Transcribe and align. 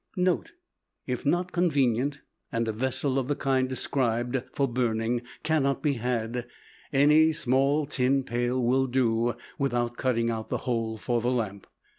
NOTE 0.17 0.53
If 1.05 1.27
not 1.27 1.51
convenient 1.51 2.21
and 2.51 2.67
a 2.67 2.71
vessel 2.71 3.19
of 3.19 3.27
the 3.27 3.35
kind 3.35 3.69
described 3.69 4.41
(for 4.51 4.67
burning) 4.67 5.21
cannot 5.43 5.83
be 5.83 5.93
had, 5.93 6.47
any 6.91 7.31
small 7.31 7.85
tin 7.85 8.23
pail 8.23 8.59
will 8.59 8.87
do 8.87 9.35
without 9.59 9.97
cutting 9.97 10.31
out 10.31 10.49
the 10.49 10.57
hole 10.65 10.97
for 10.97 11.21
lamp. 11.21 11.67